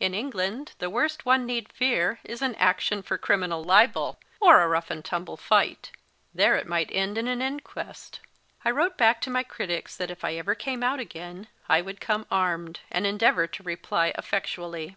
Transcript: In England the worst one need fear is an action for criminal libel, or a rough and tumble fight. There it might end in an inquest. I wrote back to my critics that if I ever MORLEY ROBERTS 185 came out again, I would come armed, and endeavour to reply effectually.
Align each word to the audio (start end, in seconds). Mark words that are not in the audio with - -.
In 0.00 0.14
England 0.14 0.72
the 0.78 0.90
worst 0.90 1.24
one 1.24 1.46
need 1.46 1.72
fear 1.72 2.18
is 2.24 2.42
an 2.42 2.56
action 2.56 3.02
for 3.04 3.16
criminal 3.16 3.62
libel, 3.62 4.18
or 4.40 4.60
a 4.60 4.66
rough 4.66 4.90
and 4.90 5.04
tumble 5.04 5.36
fight. 5.36 5.92
There 6.34 6.56
it 6.56 6.66
might 6.66 6.90
end 6.90 7.16
in 7.16 7.28
an 7.28 7.40
inquest. 7.40 8.18
I 8.64 8.72
wrote 8.72 8.96
back 8.98 9.20
to 9.20 9.30
my 9.30 9.44
critics 9.44 9.96
that 9.96 10.10
if 10.10 10.24
I 10.24 10.34
ever 10.34 10.56
MORLEY 10.60 10.76
ROBERTS 10.80 10.82
185 10.82 10.82
came 10.82 10.82
out 11.32 11.36
again, 11.38 11.48
I 11.68 11.82
would 11.82 12.00
come 12.00 12.26
armed, 12.32 12.80
and 12.90 13.06
endeavour 13.06 13.46
to 13.46 13.62
reply 13.62 14.12
effectually. 14.18 14.96